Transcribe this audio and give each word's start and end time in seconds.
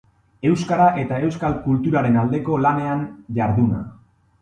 Euskara 0.51 0.87
eta 1.01 1.19
Euskal 1.27 1.59
kulturaren 1.67 2.19
aldeko 2.25 2.61
lanean 2.67 3.09
jarduna. 3.41 3.89